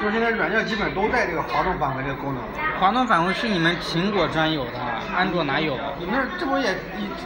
[0.00, 2.42] 就是现在软件基本都带这个滑动返回这个功能。
[2.80, 4.72] 滑动返回是你们苹果专有的，
[5.14, 5.78] 安卓哪有？
[5.98, 6.74] 你们这不也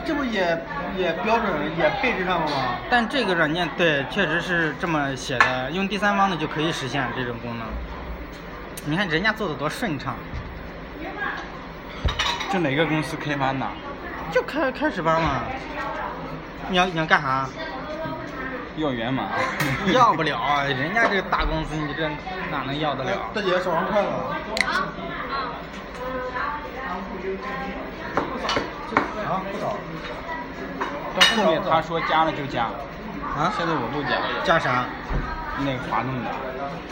[0.05, 0.61] 这不也
[0.97, 2.75] 也标准也配置上了吗？
[2.89, 7.65] 但这个软件对，确实是这么写的，用第三方的就可以实现这种功能。
[8.83, 10.15] 你看人家做的多顺畅，
[12.51, 13.59] 就哪个公司开发的？
[14.33, 15.43] 就开开始班嘛。
[16.67, 17.47] 你要你要干啥？
[18.77, 19.29] 要源码？
[19.93, 22.09] 要不了，人家这个大公司，你这
[22.51, 23.11] 哪能要得了？
[23.33, 24.09] 大姐手上快了。
[29.25, 29.77] 啊，不少。
[31.15, 32.65] 到后面他说加了就加，
[33.35, 33.51] 啊？
[33.57, 34.19] 现在我不加。
[34.43, 34.85] 加啥？
[35.59, 36.29] 那个滑动的。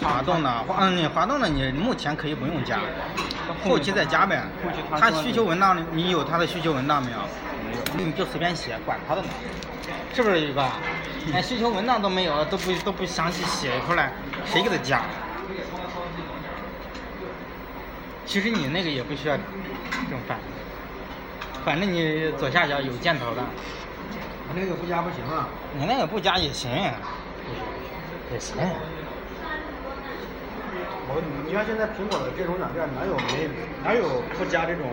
[0.01, 2.79] 滑动的，滑嗯，你滑动的你目前可以不用加，
[3.63, 4.41] 后期再加呗。
[4.63, 7.17] 后期他需求文档你有他的需求文档没有？
[7.65, 8.05] 没有。
[8.05, 9.27] 你就随便写，管他的呢，
[10.13, 10.63] 是不是宇哥？
[11.27, 14.11] 连需求文档都没有，都不都不详细写出来，
[14.45, 15.01] 谁给他加？
[18.25, 20.37] 其实你那个也不需要正反，
[21.65, 23.41] 反正你左下角有箭头的。
[24.49, 25.47] 我那个不加不行啊。
[25.77, 26.71] 你那个不加也行，
[28.31, 28.55] 也行。
[31.09, 33.49] 我你看现在苹果的这种软件哪有没
[33.83, 34.87] 哪有不加这种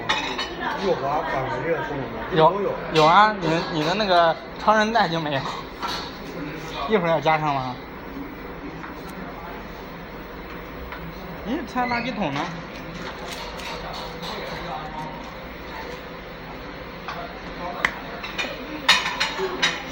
[0.85, 2.37] 右滑返回这个功能的？
[2.37, 5.41] 有有有啊，你你的那个超人带就没有。
[6.89, 7.77] 一会儿要加上吗？
[11.47, 12.41] 咦，拆垃圾桶呢？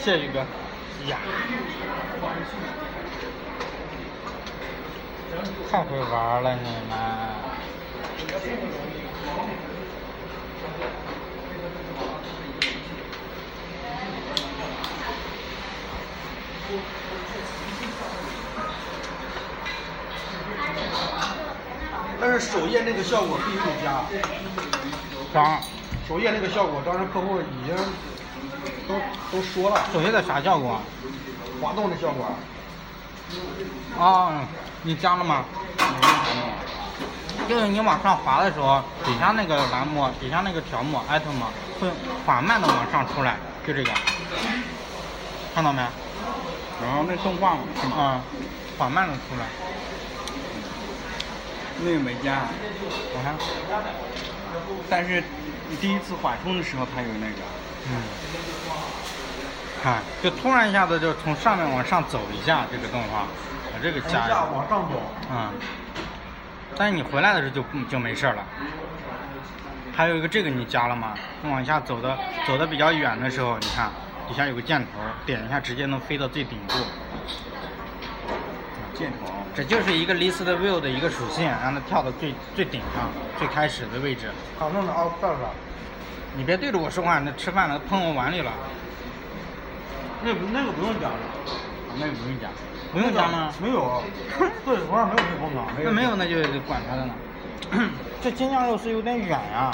[0.01, 0.41] 谢宇哥。
[1.09, 1.19] 呀，
[5.71, 6.97] 太会玩了你们。
[22.21, 24.05] 但是首页那个效果必须得加。
[25.33, 25.61] 啥？
[26.09, 27.77] 首页那个效果，当时客户已经
[28.89, 28.95] 都
[29.31, 29.85] 都说了。
[29.93, 30.81] 首页的啥效果？
[31.61, 32.31] 滑动的效果。
[33.99, 34.47] 啊，
[34.83, 35.45] 你加了吗？
[37.49, 41.41] 就是你往上滑的时候，底下那个栏目，底下那个条目 item
[41.81, 41.89] 会
[42.27, 43.91] 缓慢的往上出来，就这个，
[45.55, 45.81] 看到没？
[46.83, 47.61] 然后那动画嘛，
[47.97, 48.21] 啊，
[48.77, 49.47] 缓慢的出来。
[51.81, 52.43] 那个没加，
[53.15, 53.35] 我看。
[54.91, 55.23] 但是
[55.71, 57.43] 你第一次缓冲的时候，它有那个。
[57.89, 58.03] 嗯。
[59.83, 63.27] 看，就突然一下子就从上面往上走一下，这个动画，
[63.73, 64.27] 把这个加。
[64.27, 65.01] 一下往上走。
[65.31, 65.51] 嗯。
[66.77, 68.45] 但是你回来的时候就就没事了。
[69.95, 71.15] 还有一个这个你加了吗？
[71.43, 72.17] 你往下走的
[72.47, 73.91] 走的比较远的时候，你看
[74.29, 76.75] 底下有个箭头，点一下直接能飞到最顶部。
[78.95, 79.33] 箭头。
[79.55, 84.31] 这就是一个 list view 的一个属性，让它跳到最最顶上，最开始的位置。
[84.57, 85.51] 好弄的啊，到了。
[86.37, 88.53] 你别对着我说话，那吃饭了，碰我碗里了。
[90.23, 91.15] 那那个不用加了，
[91.99, 92.49] 那个不用加，
[92.93, 93.53] 不用加吗？
[93.63, 94.03] 没有，
[94.65, 95.65] 对我上没有这功能。
[95.85, 96.37] 那没有那就
[96.67, 97.15] 管他的呢。
[98.21, 99.71] 这京酱肉丝有点远呀。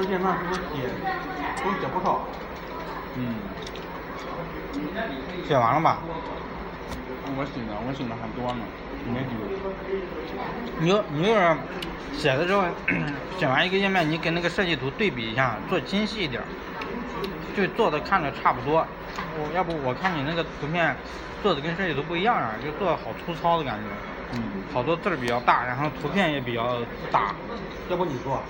[0.00, 0.88] 你看这页面是不是写
[1.62, 2.20] 都写不少？
[3.16, 3.34] 嗯。
[5.46, 5.98] 写完了吧？
[7.36, 8.60] 我写的，我写的还多呢，
[9.06, 9.30] 没丢。
[10.80, 11.60] 你要你要是
[12.12, 12.64] 写的时候，
[13.38, 16.42] 写完一个页面，你跟那个设计图对比一下，做精细一点，
[17.56, 18.84] 就做的看着差不多。
[19.36, 20.94] 我要不我看你那个图片
[21.42, 23.84] 做的跟设计图不一样啊，就做的好粗糙的感觉。
[24.32, 24.42] 嗯。
[24.72, 26.78] 好多字儿比较大，然后图片也比较
[27.12, 27.34] 大。
[27.88, 28.42] 要不你做？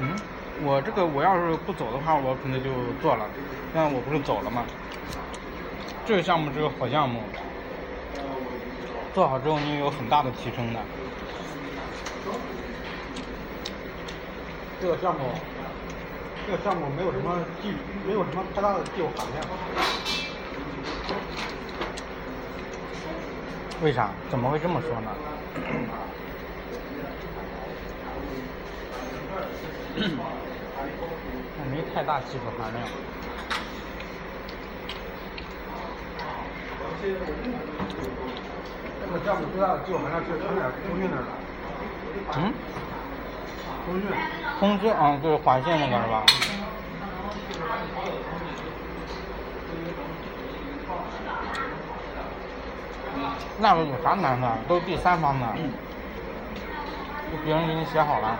[0.00, 0.16] 嗯。
[0.62, 2.70] 我这个我要是不走的话，我可能就
[3.02, 3.26] 做了，
[3.74, 4.64] 但我不是走了吗？
[6.06, 7.22] 这个项目是个好项目，
[9.14, 10.80] 做好之后你有很大的提升的。
[14.80, 15.20] 这个项目，
[16.46, 17.72] 这个项目没有什么技，
[18.06, 19.44] 没有什么太大的技术含量。
[23.82, 24.10] 为啥？
[24.30, 25.10] 怎么会这么说呢？
[31.74, 32.86] 那没太大技术含量。
[37.02, 37.08] 这
[39.10, 41.28] 个项目最大的技术含量是它俩通讯那儿的。
[42.38, 42.54] 嗯？
[43.84, 44.06] 通讯。
[44.60, 46.24] 通知啊，就是环线那个是吧？
[53.58, 54.48] 那有啥难的？
[54.68, 55.46] 都是第三方的，
[57.30, 58.38] 就别人给你写好了。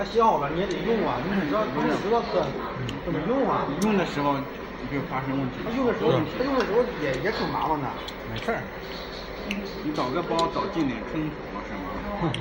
[0.00, 2.40] 他写好了你也得用啊，你知道你得知道是
[3.04, 3.68] 怎么用啊。
[3.68, 4.32] 你用的时候
[4.88, 5.60] 就发生问题。
[5.60, 7.86] 它用的时候，它用的时候也也挺麻烦的。
[8.32, 8.64] 没事儿。
[9.84, 12.32] 你找个包找进点坑活是吗？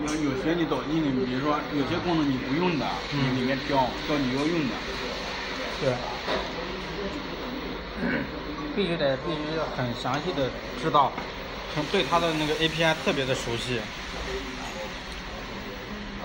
[0.00, 3.76] 有有些你导进的，比如说有些功能你不用的，你里面标
[4.08, 4.74] 标你要用的。
[5.84, 5.92] 对。
[8.74, 10.48] 必须得必须要很详细的
[10.80, 11.12] 知道，
[11.92, 13.78] 对它的那个 API 特别的熟悉。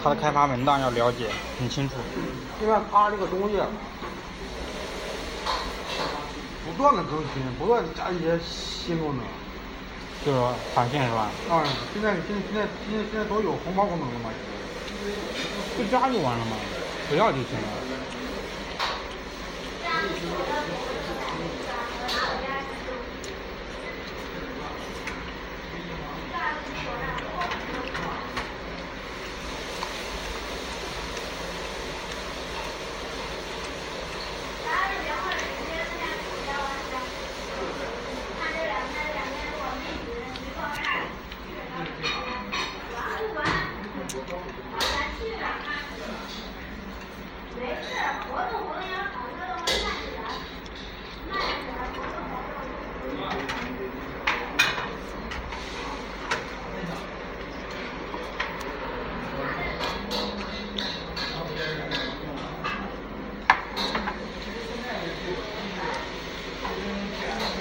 [0.04, 1.28] 它的开发文档要了解
[1.60, 1.96] 很清楚。
[2.62, 3.58] 因为它这个东西
[6.66, 9.24] 不断的更新，不断加一些新功能。
[10.26, 11.30] 就是说返现是吧？
[11.50, 11.64] 啊，
[11.94, 14.30] 现在现现在现在现在都有红包功能了吗？
[15.76, 16.58] 不加就完了吗？
[17.10, 17.68] 不要就行了。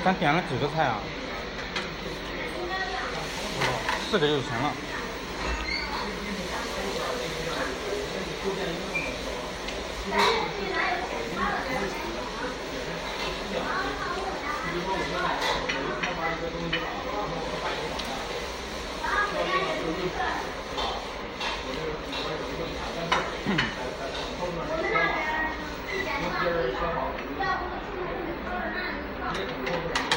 [0.02, 0.99] 咱点了几个菜啊？
[4.11, 4.73] 四个就行了。
[26.23, 27.89] 我们这边儿。
[29.32, 29.50] Thank
[30.05, 30.09] you.